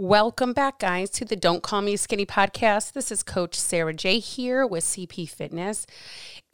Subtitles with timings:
[0.00, 2.92] Welcome back, guys, to the Don't Call Me Skinny podcast.
[2.92, 5.88] This is Coach Sarah J here with CP Fitness.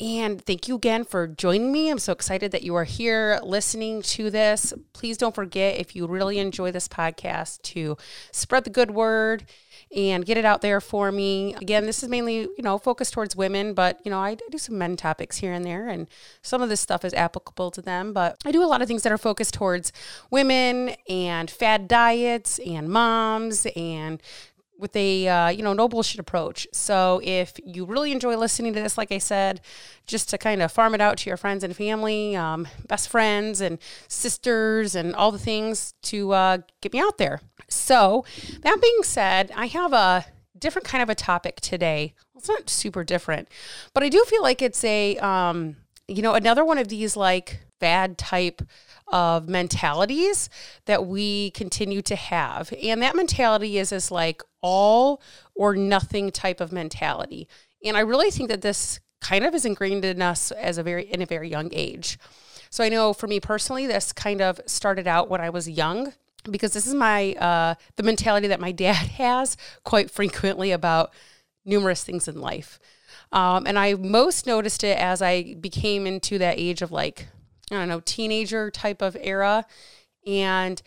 [0.00, 1.90] And thank you again for joining me.
[1.90, 4.72] I'm so excited that you are here listening to this.
[4.94, 7.98] Please don't forget, if you really enjoy this podcast, to
[8.32, 9.44] spread the good word
[9.94, 11.54] and get it out there for me.
[11.54, 14.58] Again, this is mainly, you know, focused towards women, but, you know, I, I do
[14.58, 16.08] some men topics here and there, and
[16.42, 18.12] some of this stuff is applicable to them.
[18.12, 19.92] But I do a lot of things that are focused towards
[20.30, 24.22] women and fad diets and moms and
[24.78, 26.66] with a uh, you know no bullshit approach.
[26.72, 29.60] So if you really enjoy listening to this, like I said,
[30.06, 33.60] just to kind of farm it out to your friends and family, um, best friends
[33.60, 37.40] and sisters and all the things to uh, get me out there.
[37.68, 38.24] So
[38.62, 40.26] that being said, I have a
[40.58, 42.14] different kind of a topic today.
[42.36, 43.48] It's not super different,
[43.92, 45.76] but I do feel like it's a um,
[46.08, 48.62] you know another one of these like fad type
[49.08, 50.48] of mentalities
[50.86, 52.72] that we continue to have.
[52.82, 55.20] And that mentality is this like all
[55.54, 57.48] or nothing type of mentality.
[57.84, 61.04] And I really think that this kind of is ingrained in us as a very
[61.10, 62.18] in a very young age.
[62.70, 66.12] So I know for me personally, this kind of started out when I was young
[66.50, 71.12] because this is my uh, the mentality that my dad has quite frequently about
[71.64, 72.78] numerous things in life.
[73.32, 77.28] Um, and I most noticed it as I became into that age of like
[77.70, 79.66] I don't know, teenager type of era.
[80.26, 80.80] And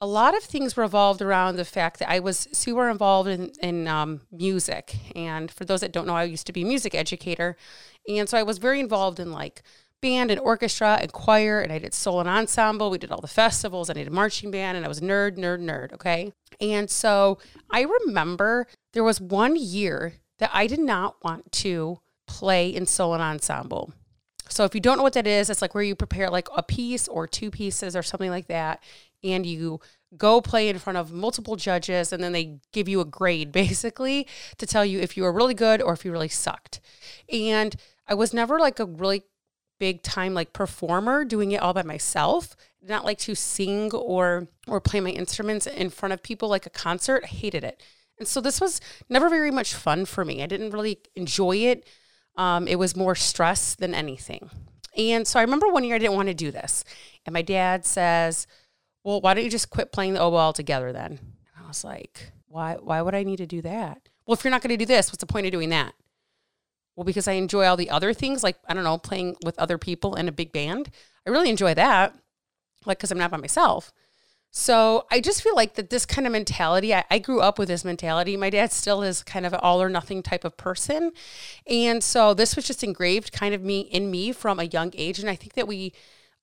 [0.00, 3.86] a lot of things revolved around the fact that I was super involved in, in
[3.86, 4.96] um, music.
[5.14, 7.56] And for those that don't know, I used to be a music educator.
[8.08, 9.62] And so I was very involved in like
[10.00, 11.60] band and orchestra and choir.
[11.60, 12.90] And I did solo and ensemble.
[12.90, 13.88] We did all the festivals.
[13.88, 15.92] I did a marching band and I was nerd, nerd, nerd.
[15.92, 16.32] Okay.
[16.60, 17.38] And so
[17.70, 23.14] I remember there was one year that I did not want to play in solo
[23.14, 23.92] and ensemble.
[24.52, 26.62] So if you don't know what that is, it's like where you prepare like a
[26.62, 28.82] piece or two pieces or something like that,
[29.24, 29.80] and you
[30.16, 34.26] go play in front of multiple judges, and then they give you a grade basically
[34.58, 36.80] to tell you if you were really good or if you really sucked.
[37.32, 37.74] And
[38.06, 39.22] I was never like a really
[39.78, 44.80] big time like performer doing it all by myself not like to sing or or
[44.80, 47.22] play my instruments in front of people like a concert.
[47.24, 47.82] I hated it.
[48.18, 50.42] And so this was never very much fun for me.
[50.42, 51.86] I didn't really enjoy it
[52.36, 54.50] um, it was more stress than anything.
[54.96, 56.84] And so I remember one year I didn't want to do this.
[57.24, 58.46] And my dad says,
[59.04, 61.12] Well, why don't you just quit playing the oboe altogether then?
[61.12, 64.08] And I was like, Why why would I need to do that?
[64.26, 65.94] Well, if you're not going to do this, what's the point of doing that?
[66.94, 69.78] Well, because I enjoy all the other things, like I don't know, playing with other
[69.78, 70.90] people in a big band.
[71.26, 72.14] I really enjoy that.
[72.84, 73.92] Like because I'm not by myself.
[74.54, 77.68] So I just feel like that this kind of mentality, I, I, grew up with
[77.68, 78.36] this mentality.
[78.36, 81.12] My dad still is kind of an all or nothing type of person.
[81.66, 85.18] And so this was just engraved kind of me in me from a young age.
[85.18, 85.94] And I think that we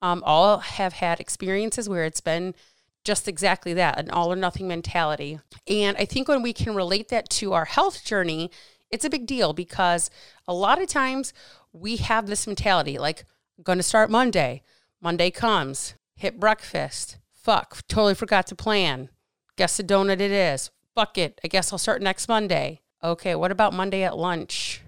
[0.02, 2.56] um, all have had experiences where it's been
[3.04, 5.40] just exactly that, an all or nothing mentality.
[5.68, 8.50] And I think when we can relate that to our health journey,
[8.90, 10.10] it's a big deal because
[10.48, 11.32] a lot of times
[11.74, 13.26] we have this mentality like,
[13.62, 14.64] going to start Monday.
[15.00, 19.10] Monday comes, hit breakfast Fuck, totally forgot to plan.
[19.56, 20.72] Guess a donut it is.
[20.96, 21.40] Fuck it.
[21.44, 22.82] I guess I'll start next Monday.
[23.04, 24.82] Okay, what about Monday at lunch?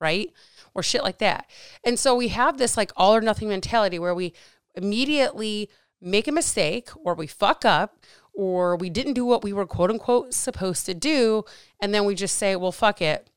[0.00, 0.32] Right?
[0.74, 1.48] Or shit like that.
[1.84, 4.32] And so we have this like all or nothing mentality where we
[4.74, 5.68] immediately
[6.00, 7.98] make a mistake or we fuck up
[8.32, 11.44] or we didn't do what we were quote unquote supposed to do.
[11.80, 13.28] And then we just say, well, fuck it.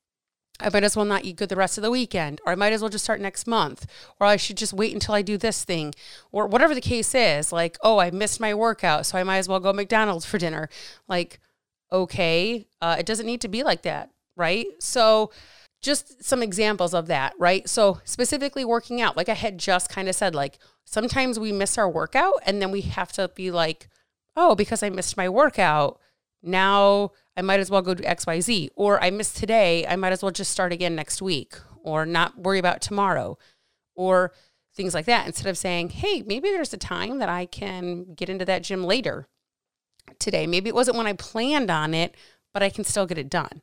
[0.60, 2.72] I might as well not eat good the rest of the weekend, or I might
[2.72, 3.86] as well just start next month,
[4.20, 5.94] or I should just wait until I do this thing,
[6.32, 7.52] or whatever the case is.
[7.52, 10.70] Like, oh, I missed my workout, so I might as well go McDonald's for dinner.
[11.10, 11.40] Like,
[11.92, 14.68] okay, uh, it doesn't need to be like that, right?
[14.80, 15.32] So,
[15.82, 17.68] just some examples of that, right?
[17.68, 21.78] So, specifically working out, like I had just kind of said, like sometimes we miss
[21.78, 23.90] our workout and then we have to be like,
[24.38, 26.00] oh, because I missed my workout,
[26.42, 28.70] now I might as well go do XYZ.
[28.76, 32.38] Or I missed today, I might as well just start again next week or not
[32.38, 33.38] worry about tomorrow
[33.96, 34.32] or
[34.76, 35.26] things like that.
[35.26, 38.84] Instead of saying, hey, maybe there's a time that I can get into that gym
[38.84, 39.28] later
[40.20, 40.48] today.
[40.48, 42.16] Maybe it wasn't when I planned on it,
[42.54, 43.62] but I can still get it done.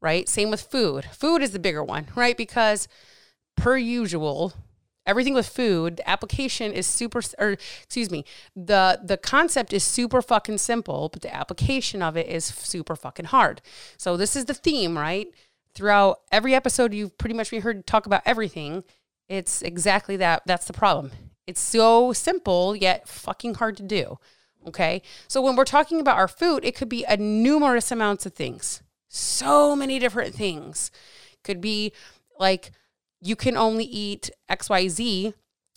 [0.00, 0.28] Right.
[0.28, 1.04] Same with food.
[1.12, 2.36] Food is the bigger one, right?
[2.36, 2.88] Because
[3.56, 4.54] per usual,
[5.10, 8.24] everything with food the application is super or excuse me
[8.54, 13.26] the the concept is super fucking simple but the application of it is super fucking
[13.26, 13.60] hard.
[13.96, 15.28] So this is the theme right?
[15.74, 18.84] Throughout every episode you've pretty much been heard talk about everything.
[19.28, 21.10] It's exactly that that's the problem.
[21.46, 24.18] It's so simple yet fucking hard to do
[24.68, 25.00] okay?
[25.26, 28.82] So when we're talking about our food it could be a numerous amounts of things.
[29.08, 30.92] So many different things.
[31.42, 31.92] Could be
[32.38, 32.70] like
[33.20, 35.34] you can only eat XYZ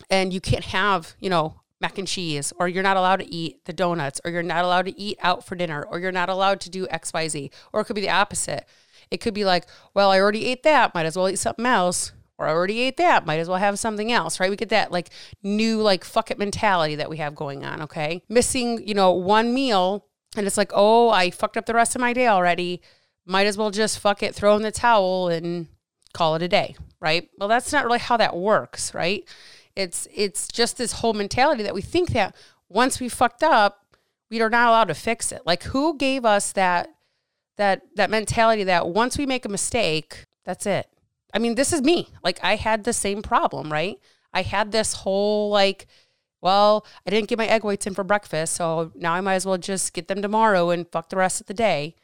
[0.10, 3.66] and you can't have, you know, mac and cheese, or you're not allowed to eat
[3.66, 6.62] the donuts, or you're not allowed to eat out for dinner, or you're not allowed
[6.62, 7.52] to do XYZ.
[7.74, 8.66] Or it could be the opposite.
[9.12, 12.14] It could be like, well, I already ate that, might as well eat something else.
[12.38, 14.50] Or I already ate that, might as well have something else, right?
[14.50, 15.10] We get that like
[15.44, 18.24] new, like, fuck it mentality that we have going on, okay?
[18.30, 22.02] Missing, you know, one meal, and it's like, oh, I fucked up the rest of
[22.02, 22.82] my day already.
[23.26, 25.68] Might as well just fuck it, throw in the towel, and
[26.14, 27.30] call it a day, right?
[27.38, 29.28] Well, that's not really how that works, right?
[29.76, 32.36] It's it's just this whole mentality that we think that
[32.70, 33.98] once we fucked up,
[34.30, 35.42] we are not allowed to fix it.
[35.46, 36.90] Like who gave us that
[37.58, 40.88] that that mentality that once we make a mistake, that's it.
[41.34, 42.10] I mean, this is me.
[42.24, 43.98] Like I had the same problem, right?
[44.34, 45.88] I had this whole like
[46.42, 49.46] well, I didn't get my egg whites in for breakfast, so now I might as
[49.46, 51.96] well just get them tomorrow and fuck the rest of the day.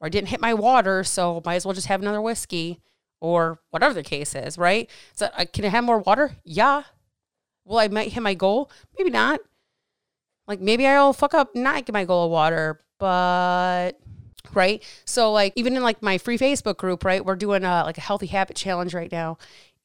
[0.00, 2.80] Or I didn't hit my water, so might as well just have another whiskey
[3.22, 4.90] or whatever the case is, right?
[5.14, 6.32] So, uh, can I have more water?
[6.44, 6.82] Yeah.
[7.64, 8.68] Will I might hit my goal?
[8.98, 9.40] Maybe not.
[10.48, 13.92] Like maybe I'll fuck up not get my goal of water, but
[14.54, 14.82] right.
[15.04, 18.02] So like even in like my free Facebook group, right, we're doing a like a
[18.02, 19.38] healthy habit challenge right now,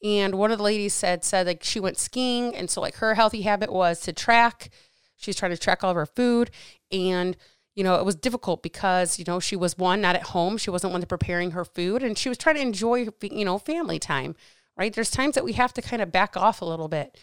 [0.03, 3.13] and one of the ladies said said like she went skiing, and so like her
[3.13, 4.71] healthy habit was to track.
[5.15, 6.49] She's trying to track all of her food,
[6.91, 7.37] and
[7.77, 10.57] you know, it was difficult because, you know, she was one, not at home.
[10.57, 13.59] She wasn't one to preparing her food and she was trying to enjoy, you know,
[13.59, 14.35] family time,
[14.75, 14.91] right?
[14.91, 17.15] There's times that we have to kind of back off a little bit.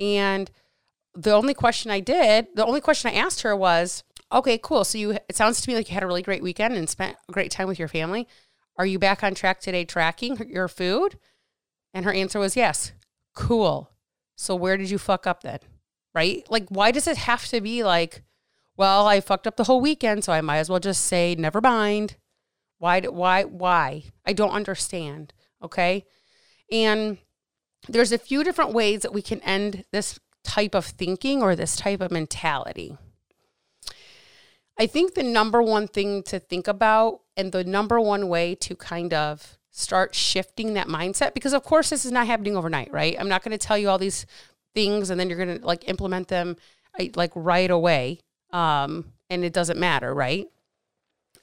[0.00, 0.50] And
[1.14, 4.02] the only question I did, the only question I asked her was,
[4.32, 4.84] okay, cool.
[4.84, 7.18] So you, it sounds to me like you had a really great weekend and spent
[7.28, 8.26] a great time with your family.
[8.78, 11.18] Are you back on track today tracking your food?
[11.92, 12.92] And her answer was yes.
[13.34, 13.90] Cool.
[14.34, 15.58] So where did you fuck up then?
[16.14, 16.46] Right?
[16.48, 18.22] Like, why does it have to be like,
[18.76, 21.60] well, I fucked up the whole weekend, so I might as well just say, never
[21.60, 22.16] mind.
[22.78, 24.04] Why, why, why?
[24.24, 25.34] I don't understand.
[25.62, 26.06] Okay.
[26.72, 27.18] And
[27.88, 31.76] there's a few different ways that we can end this type of thinking or this
[31.76, 32.96] type of mentality.
[34.78, 38.74] I think the number one thing to think about and the number one way to
[38.74, 43.14] kind of start shifting that mindset, because of course, this is not happening overnight, right?
[43.18, 44.24] I'm not going to tell you all these
[44.74, 46.56] things and then you're going to like implement them
[47.14, 48.20] like right away.
[48.52, 50.48] Um, and it doesn't matter, right?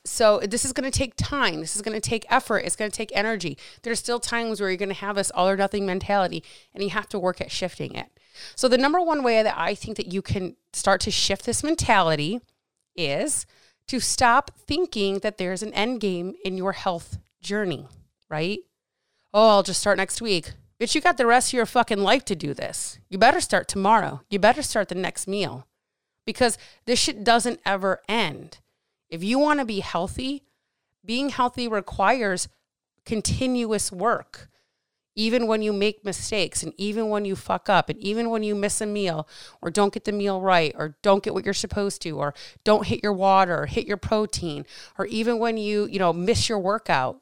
[0.07, 1.59] So this is going to take time.
[1.59, 2.59] This is going to take effort.
[2.59, 3.57] It's going to take energy.
[3.83, 6.43] There's still times where you're going to have this all or nothing mentality
[6.73, 8.07] and you have to work at shifting it.
[8.55, 11.63] So the number one way that I think that you can start to shift this
[11.63, 12.39] mentality
[12.95, 13.45] is
[13.87, 17.87] to stop thinking that there's an end game in your health journey,
[18.29, 18.59] right?
[19.33, 20.53] Oh, I'll just start next week.
[20.79, 22.99] Bitch, you got the rest of your fucking life to do this.
[23.09, 24.21] You better start tomorrow.
[24.29, 25.66] You better start the next meal
[26.27, 28.59] because this shit doesn't ever end.
[29.09, 30.43] If you want to be healthy,
[31.05, 32.49] being healthy requires
[33.05, 34.49] continuous work.
[35.15, 38.53] Even when you make mistakes, and even when you fuck up, and even when you
[38.53, 39.25] miss a meal,
[39.61, 42.35] or don't get the meal right, or don't get what you're supposed to, or
[42.65, 44.65] don't hit your water, or hit your protein,
[44.99, 47.21] or even when you, you know, miss your workout,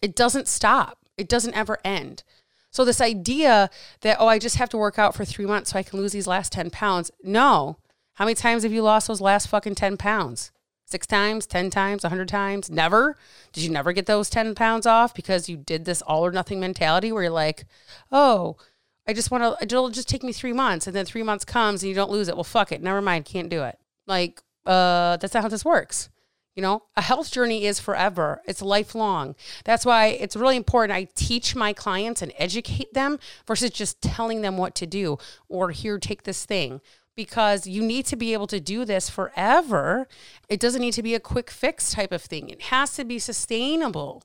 [0.00, 0.98] it doesn't stop.
[1.18, 2.24] It doesn't ever end.
[2.72, 3.68] So, this idea
[4.00, 6.12] that, oh, I just have to work out for three months so I can lose
[6.12, 7.76] these last 10 pounds, no.
[8.14, 10.52] How many times have you lost those last fucking 10 pounds?
[10.92, 12.70] six times, 10 times, 100 times?
[12.70, 13.16] Never?
[13.52, 16.60] Did you never get those 10 pounds off because you did this all or nothing
[16.60, 17.64] mentality where you're like,
[18.12, 18.56] oh,
[19.08, 20.86] I just want to, it'll just take me three months.
[20.86, 22.36] And then three months comes and you don't lose it.
[22.36, 22.82] Well, fuck it.
[22.82, 23.24] Never mind.
[23.24, 23.78] Can't do it.
[24.06, 26.08] Like, uh, that's not how this works.
[26.54, 28.42] You know, a health journey is forever.
[28.46, 29.34] It's lifelong.
[29.64, 30.94] That's why it's really important.
[30.94, 35.16] I teach my clients and educate them versus just telling them what to do
[35.48, 36.82] or here, take this thing
[37.16, 40.08] because you need to be able to do this forever.
[40.48, 42.48] It doesn't need to be a quick fix type of thing.
[42.48, 44.22] It has to be sustainable.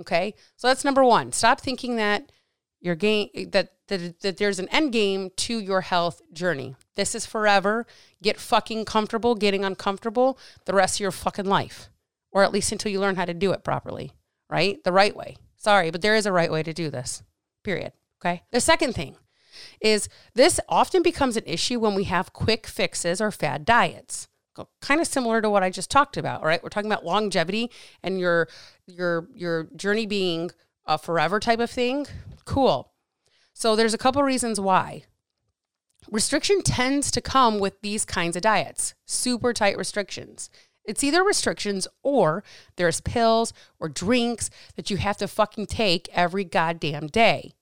[0.00, 0.34] Okay?
[0.56, 1.32] So that's number 1.
[1.32, 2.32] Stop thinking that
[2.80, 6.76] your game that, that that there's an end game to your health journey.
[6.96, 7.86] This is forever.
[8.22, 11.90] Get fucking comfortable getting uncomfortable the rest of your fucking life.
[12.32, 14.12] Or at least until you learn how to do it properly,
[14.48, 14.82] right?
[14.84, 15.36] The right way.
[15.56, 17.22] Sorry, but there is a right way to do this.
[17.64, 17.92] Period.
[18.20, 18.42] Okay?
[18.50, 19.16] The second thing
[19.80, 24.28] is this often becomes an issue when we have quick fixes or fad diets.
[24.82, 26.62] Kind of similar to what I just talked about, right?
[26.62, 27.70] We're talking about longevity
[28.02, 28.48] and your
[28.86, 30.50] your your journey being
[30.86, 32.06] a forever type of thing.
[32.44, 32.92] Cool.
[33.54, 35.04] So there's a couple reasons why.
[36.10, 40.50] Restriction tends to come with these kinds of diets, super tight restrictions.
[40.84, 42.42] It's either restrictions or
[42.76, 47.52] there's pills or drinks that you have to fucking take every goddamn day,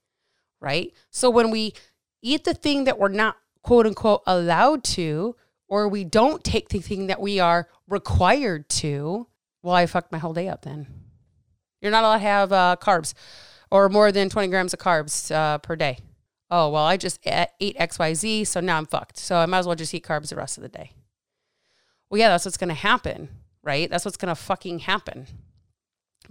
[0.60, 0.92] right?
[1.10, 1.74] So when we
[2.22, 5.36] eat the thing that we're not quote unquote allowed to,
[5.68, 9.26] or we don't take the thing that we are required to,
[9.62, 10.86] well, I fucked my whole day up then.
[11.80, 13.14] You're not allowed to have uh, carbs
[13.70, 15.98] or more than 20 grams of carbs uh, per day.
[16.50, 19.18] oh, well, I just ate XYZ, so now I'm fucked.
[19.18, 20.92] So I might as well just eat carbs the rest of the day.
[22.08, 23.28] Well, yeah, that's what's going to happen,
[23.62, 23.90] right?
[23.90, 25.26] That's what's going to fucking happen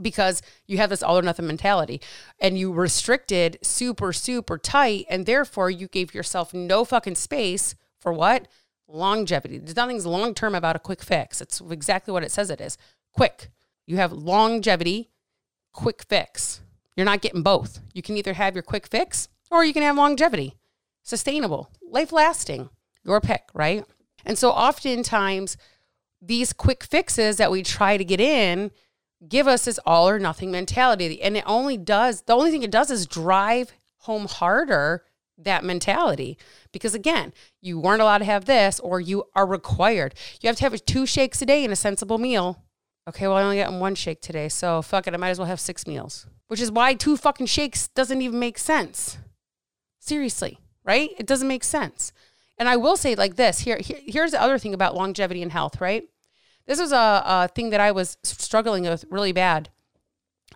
[0.01, 2.01] because you have this all or nothing mentality
[2.39, 5.05] and you restricted super, super tight.
[5.09, 8.47] And therefore, you gave yourself no fucking space for what?
[8.87, 9.61] Longevity.
[9.75, 11.41] Nothing's long term about a quick fix.
[11.41, 12.77] It's exactly what it says it is
[13.13, 13.49] quick.
[13.85, 15.09] You have longevity,
[15.73, 16.61] quick fix.
[16.95, 17.79] You're not getting both.
[17.93, 20.55] You can either have your quick fix or you can have longevity,
[21.03, 22.69] sustainable, life lasting.
[23.03, 23.85] Your pick, right?
[24.25, 25.55] And so oftentimes,
[26.21, 28.71] these quick fixes that we try to get in
[29.27, 31.21] give us this all or nothing mentality.
[31.21, 35.03] And it only does, the only thing it does is drive home harder
[35.37, 36.37] that mentality.
[36.71, 40.15] Because again, you weren't allowed to have this or you are required.
[40.41, 42.63] You have to have two shakes a day and a sensible meal.
[43.07, 44.49] Okay, well, I only got one shake today.
[44.49, 45.13] So fuck it.
[45.13, 48.39] I might as well have six meals, which is why two fucking shakes doesn't even
[48.39, 49.17] make sense.
[49.99, 51.11] Seriously, right?
[51.17, 52.11] It doesn't make sense.
[52.57, 55.51] And I will say like this here, here here's the other thing about longevity and
[55.51, 56.03] health, right?
[56.67, 59.69] This was a, a thing that I was struggling with really bad.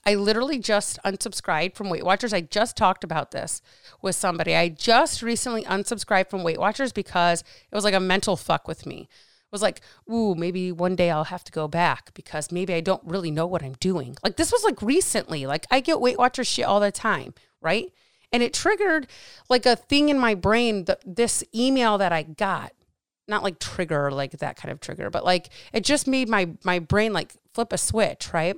[0.06, 2.34] I literally just unsubscribed from Weight Watchers.
[2.34, 3.62] I just talked about this
[4.02, 4.56] with somebody.
[4.56, 7.42] I just recently unsubscribed from Weight Watchers because
[7.72, 9.02] it was like a mental fuck with me.
[9.02, 12.82] It was like, ooh, maybe one day I'll have to go back because maybe I
[12.82, 14.18] don't really know what I'm doing.
[14.24, 15.46] Like this was like recently.
[15.46, 17.92] Like I get Weight Watchers shit all the time, right?
[18.32, 19.08] And it triggered
[19.50, 22.72] like a thing in my brain, that this email that I got
[23.32, 26.78] not like trigger like that kind of trigger, but like it just made my my
[26.78, 28.56] brain like flip a switch, right?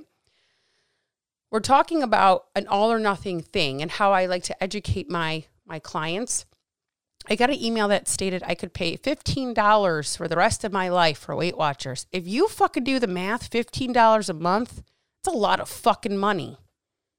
[1.50, 5.44] We're talking about an all or nothing thing and how I like to educate my
[5.64, 6.44] my clients.
[7.26, 10.90] I got an email that stated I could pay $15 for the rest of my
[10.90, 12.06] life for Weight Watchers.
[12.12, 14.82] If you fucking do the math, $15 a month,
[15.20, 16.58] it's a lot of fucking money.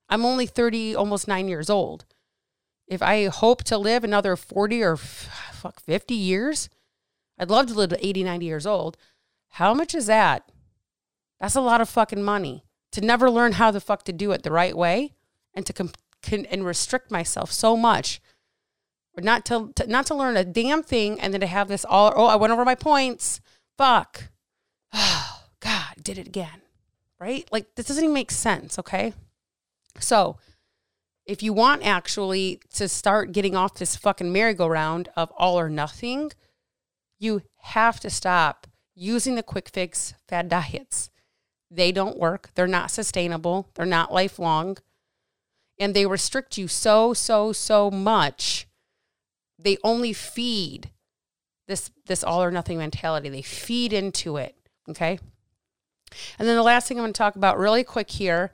[0.07, 2.05] I'm only 30, almost nine years old.
[2.87, 6.69] If I hope to live another 40 or fuck 50 years,
[7.37, 8.97] I'd love to live to 80, 90 years old.
[9.49, 10.49] How much is that?
[11.39, 12.63] That's a lot of fucking money.
[12.93, 15.13] To never learn how the fuck to do it the right way
[15.53, 18.21] and to com- can, and restrict myself so much.
[19.17, 21.85] Or not to, to, not to learn a damn thing and then to have this
[21.85, 23.41] all oh I went over my points.
[23.77, 24.29] Fuck.
[24.93, 26.61] Oh god did it again.
[27.19, 27.47] Right?
[27.51, 29.13] Like this doesn't even make sense okay?
[29.99, 30.37] So
[31.25, 36.31] if you want actually to start getting off this fucking merry-go-round of all or nothing
[37.19, 41.09] you have to stop using the quick fix fad diets.
[41.71, 42.51] They don't work.
[42.55, 43.69] They're not sustainable.
[43.75, 44.77] They're not lifelong.
[45.79, 48.67] And they restrict you so, so, so much.
[49.59, 50.91] They only feed
[51.67, 53.29] this this all or nothing mentality.
[53.29, 54.55] They feed into it.
[54.89, 55.19] Okay.
[56.37, 58.51] And then the last thing I'm going to talk about really quick here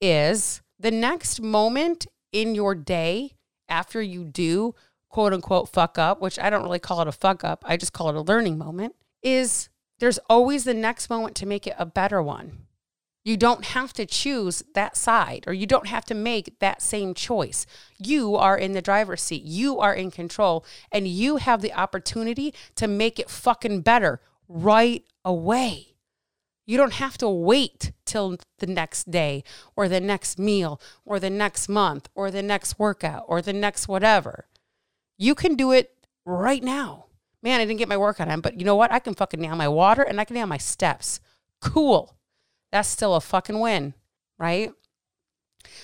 [0.00, 3.32] is the next moment in your day
[3.68, 4.74] after you do
[5.12, 7.92] quote unquote fuck up, which I don't really call it a fuck up, I just
[7.92, 9.68] call it a learning moment, is
[10.00, 12.66] there's always the next moment to make it a better one.
[13.24, 17.14] You don't have to choose that side or you don't have to make that same
[17.14, 17.66] choice.
[17.98, 19.44] You are in the driver's seat.
[19.44, 25.04] You are in control and you have the opportunity to make it fucking better right
[25.24, 25.94] away.
[26.66, 29.44] You don't have to wait till the next day
[29.76, 33.86] or the next meal or the next month or the next workout or the next
[33.86, 34.46] whatever.
[35.22, 35.94] You can do it
[36.26, 37.06] right now.
[37.44, 38.90] Man, I didn't get my work workout in, but you know what?
[38.90, 41.20] I can fucking nail my water and I can nail my steps.
[41.60, 42.16] Cool.
[42.72, 43.94] That's still a fucking win,
[44.36, 44.72] right?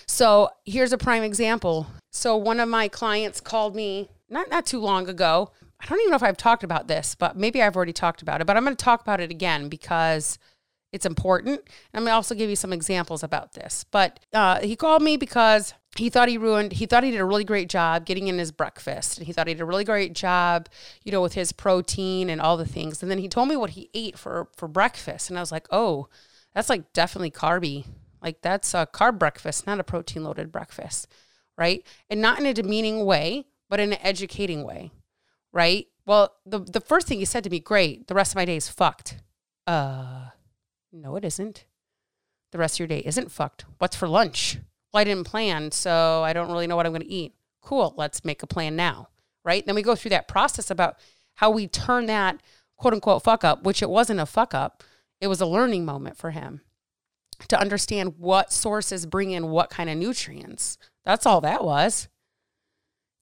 [0.07, 1.87] So here's a prime example.
[2.11, 5.53] So one of my clients called me not not too long ago.
[5.81, 8.41] I don't even know if I've talked about this, but maybe I've already talked about
[8.41, 8.47] it.
[8.49, 10.37] But I'm going to talk about it again because
[10.93, 11.61] it's important.
[11.93, 13.85] I'm to also give you some examples about this.
[13.91, 17.25] But uh, he called me because he thought he ruined he thought he did a
[17.25, 19.19] really great job getting in his breakfast.
[19.19, 20.69] And he thought he did a really great job
[21.05, 23.03] you know with his protein and all the things.
[23.03, 25.29] And then he told me what he ate for for breakfast.
[25.29, 26.09] And i was like oh
[26.55, 27.87] that's like definitely carby.
[28.23, 31.09] Like that's a carb breakfast not a protein loaded breakfast.
[31.57, 31.85] Right?
[32.09, 34.93] And not in a demeaning way but in an educating way.
[35.53, 35.87] Right?
[36.07, 38.09] Well the the first thing he said to me great.
[38.09, 39.19] The rest of my day is fucked.
[39.67, 40.29] Uh
[40.93, 41.65] no it isn't
[42.53, 44.59] the rest of your day isn't fucked what's for lunch
[44.93, 47.35] well, I didn't plan, so I don't really know what I'm going to eat.
[47.61, 49.09] Cool, let's make a plan now,
[49.45, 49.65] right?
[49.65, 50.97] Then we go through that process about
[51.35, 52.41] how we turn that
[52.77, 54.83] quote unquote fuck up, which it wasn't a fuck up,
[55.21, 56.63] it was a learning moment for him
[57.49, 60.79] to understand what sources bring in what kind of nutrients.
[61.05, 62.09] That's all that was.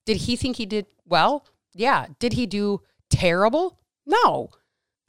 [0.07, 1.47] Did he think he did well?
[1.75, 2.07] Yeah.
[2.19, 2.81] Did he do
[3.11, 3.79] terrible?
[4.07, 4.51] No.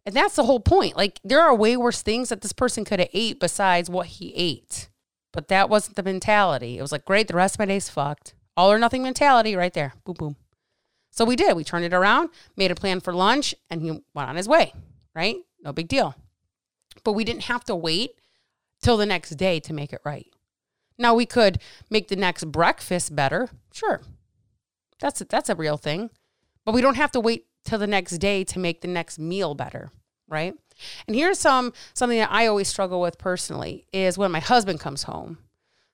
[0.07, 0.95] And that's the whole point.
[0.95, 4.33] Like there are way worse things that this person could have ate besides what he
[4.35, 4.87] ate.
[5.33, 6.77] But that wasn't the mentality.
[6.77, 8.33] It was like, great, the rest of my day's fucked.
[8.55, 9.95] All or nothing mentality right there.
[10.05, 10.35] Boom, boom.
[11.11, 11.57] So we did.
[11.57, 14.71] We turned it around, made a plan for lunch, and he went on his way,
[15.13, 15.35] right?
[15.61, 16.15] No big deal.
[17.03, 18.11] But we didn't have to wait
[18.81, 20.27] till the next day to make it right.
[20.97, 21.59] Now we could
[21.89, 23.49] make the next breakfast better.
[23.73, 24.01] Sure.
[25.01, 26.11] That's a, that's a real thing.
[26.63, 29.53] But we don't have to wait till the next day to make the next meal
[29.53, 29.91] better,
[30.27, 30.55] right?
[31.05, 35.03] And here's some something that I always struggle with personally is when my husband comes
[35.03, 35.39] home.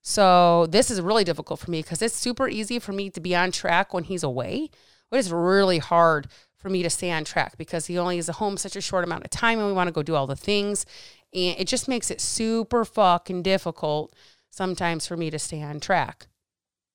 [0.01, 3.35] So this is really difficult for me because it's super easy for me to be
[3.35, 4.69] on track when he's away.
[5.09, 6.27] But it's really hard
[6.57, 9.03] for me to stay on track because he only is at home such a short
[9.03, 10.85] amount of time and we want to go do all the things.
[11.33, 14.15] And it just makes it super fucking difficult
[14.51, 16.27] sometimes for me to stay on track.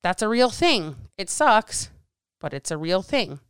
[0.03, 0.97] That's a real thing.
[1.17, 1.91] It sucks,
[2.41, 3.41] but it's a real thing.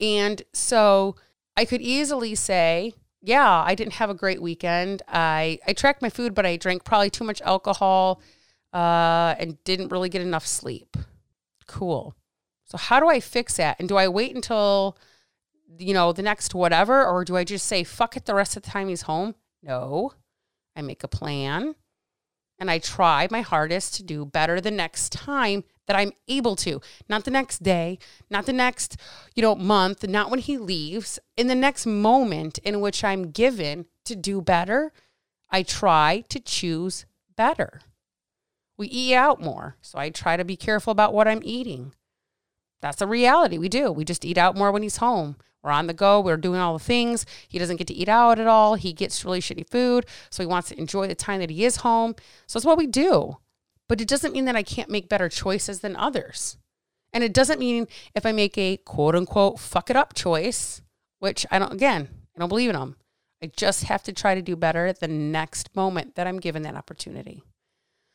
[0.00, 1.16] And so
[1.56, 5.02] I could easily say, yeah, I didn't have a great weekend.
[5.08, 8.20] I, I tracked my food, but I drank probably too much alcohol
[8.72, 10.96] uh, and didn't really get enough sleep.
[11.66, 12.14] Cool.
[12.64, 13.76] So, how do I fix that?
[13.80, 14.96] And do I wait until,
[15.78, 18.62] you know, the next whatever, or do I just say, fuck it the rest of
[18.62, 19.34] the time he's home?
[19.62, 20.12] No.
[20.76, 21.74] I make a plan
[22.58, 26.80] and I try my hardest to do better the next time that I'm able to.
[27.08, 27.98] Not the next day,
[28.30, 28.96] not the next,
[29.34, 31.18] you know, month, not when he leaves.
[31.36, 34.92] In the next moment in which I'm given to do better,
[35.50, 37.06] I try to choose
[37.36, 37.80] better.
[38.78, 41.92] We eat out more, so I try to be careful about what I'm eating.
[42.80, 43.58] That's a reality.
[43.58, 43.90] We do.
[43.90, 45.38] We just eat out more when he's home.
[45.60, 46.20] We're on the go.
[46.20, 47.26] We're doing all the things.
[47.48, 48.76] He doesn't get to eat out at all.
[48.76, 50.06] He gets really shitty food.
[50.30, 52.14] So he wants to enjoy the time that he is home.
[52.46, 53.38] So that's what we do.
[53.90, 56.58] But it doesn't mean that I can't make better choices than others.
[57.12, 60.80] And it doesn't mean if I make a quote unquote fuck it up choice,
[61.18, 62.94] which I don't, again, I don't believe in them.
[63.42, 66.62] I just have to try to do better at the next moment that I'm given
[66.62, 67.42] that opportunity.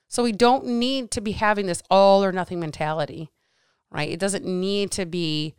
[0.08, 3.32] So we don't need to be having this all or nothing mentality,
[3.92, 4.10] right?
[4.10, 5.56] It doesn't need to be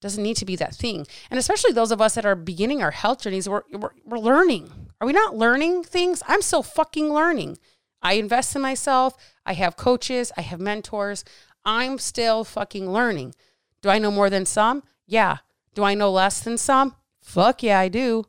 [0.00, 1.06] doesn't need to be that thing.
[1.30, 4.70] And especially those of us that are beginning our health journeys, we're, we're, we're learning.
[5.02, 6.22] Are we not learning things?
[6.26, 7.58] I'm still fucking learning.
[8.04, 9.16] I invest in myself.
[9.44, 10.30] I have coaches.
[10.36, 11.24] I have mentors.
[11.64, 13.34] I'm still fucking learning.
[13.80, 14.82] Do I know more than some?
[15.06, 15.38] Yeah.
[15.74, 16.94] Do I know less than some?
[17.20, 18.24] Fuck yeah, I do.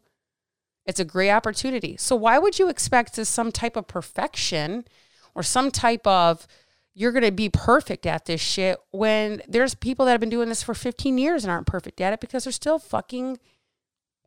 [0.85, 1.97] It's a great opportunity.
[1.97, 4.85] So why would you expect some type of perfection
[5.33, 6.47] or some type of
[6.93, 10.47] you're going to be perfect at this shit when there's people that have been doing
[10.47, 13.38] this for 15 years and aren't perfect at it because they're still fucking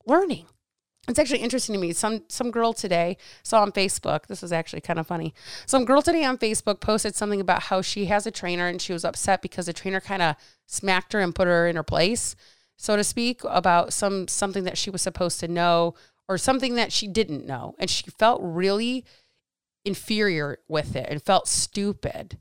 [0.05, 0.47] learning.
[1.09, 1.93] It's actually interesting to me.
[1.93, 4.27] Some some girl today saw on Facebook.
[4.27, 5.35] This was actually kind of funny.
[5.67, 8.93] Some girl today on Facebook posted something about how she has a trainer and she
[8.93, 12.37] was upset because the trainer kind of smacked her and put her in her place,
[12.77, 15.95] so to speak, about some something that she was supposed to know
[16.29, 19.05] or something that she didn't know, and she felt really
[19.85, 22.39] inferior with it and felt stupid.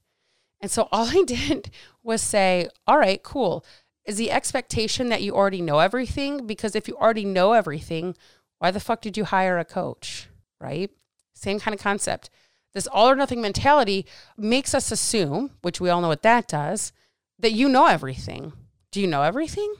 [0.62, 1.72] And so all I did
[2.04, 3.66] was say, all right, cool.
[4.06, 6.48] Is the expectation that you already know everything?
[6.48, 8.16] Because if you already know everything,
[8.60, 10.28] why the fuck did you hire a coach?
[10.60, 10.89] Right?
[11.34, 12.30] Same kind of concept.
[12.74, 14.06] This all or nothing mentality
[14.38, 16.91] makes us assume, which we all know what that does,
[17.39, 18.54] that you know everything.
[18.91, 19.74] Do you know everything?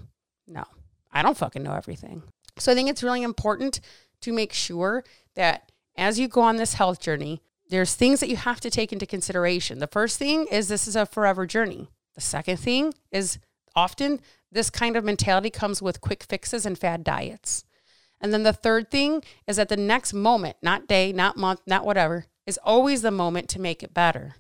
[0.47, 0.63] No,
[1.11, 2.23] I don't fucking know everything.
[2.57, 3.81] So I think it's really important
[4.21, 5.03] to make sure
[5.35, 8.93] that as you go on this health journey, there's things that you have to take
[8.93, 9.79] into consideration.
[9.79, 11.89] The first thing is this is a forever journey.
[12.15, 13.39] The second thing is
[13.75, 17.65] often this kind of mentality comes with quick fixes and fad diets.
[18.19, 21.86] And then the third thing is that the next moment, not day, not month, not
[21.86, 24.36] whatever, is always the moment to make it better.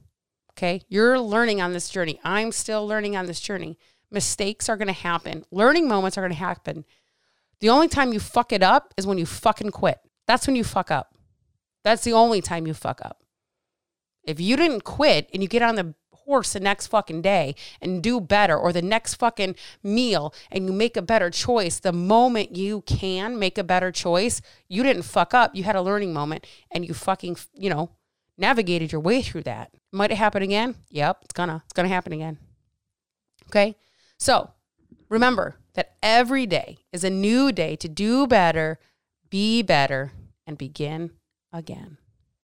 [0.51, 0.81] Okay?
[0.89, 2.19] You're learning on this journey.
[2.23, 3.77] I'm still learning on this journey.
[4.09, 5.43] Mistakes are going to happen.
[5.51, 6.85] Learning moments are going to happen.
[7.59, 9.99] The only time you fuck it up is when you fucking quit.
[10.25, 11.15] That's when you fuck up.
[11.83, 13.23] That's the only time you fuck up.
[14.23, 15.93] If you didn't quit and you get on the
[16.27, 20.73] horse the next fucking day and do better or the next fucking meal and you
[20.73, 21.79] make a better choice.
[21.79, 25.55] The moment you can make a better choice you didn't fuck up.
[25.55, 27.91] You had a learning moment and you fucking you know
[28.37, 29.71] navigated your way through that.
[29.91, 30.75] Might it happen again?
[30.89, 32.37] Yep it's gonna it's gonna happen again.
[33.47, 33.75] Okay?
[34.19, 34.51] So
[35.09, 38.79] remember that every day is a new day to do better
[39.29, 40.11] be better
[40.45, 41.11] and begin
[41.51, 41.97] again.